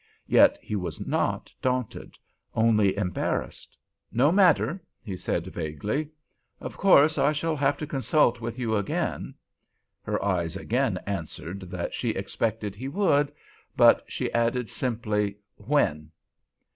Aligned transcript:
Yet 0.25 0.57
he 0.63 0.75
was 0.75 0.99
not 1.05 1.53
daunted, 1.61 2.17
only 2.55 2.97
embarrassed. 2.97 3.77
"No 4.11 4.31
matter," 4.31 4.81
he 4.99 5.15
said, 5.15 5.45
vaguely. 5.45 6.09
"Of 6.59 6.75
course 6.75 7.19
I 7.19 7.33
shall 7.33 7.55
have 7.55 7.77
to 7.77 7.85
consult 7.85 8.41
with 8.41 8.57
you 8.57 8.75
again." 8.75 9.35
Her 10.01 10.17
eyes 10.25 10.57
again 10.57 10.97
answered 11.05 11.69
that 11.69 11.93
she 11.93 12.09
expected 12.09 12.73
he 12.73 12.87
would, 12.87 13.31
but 13.77 14.03
she 14.07 14.33
added, 14.33 14.71
simply, 14.71 15.35
"When?" 15.57 16.09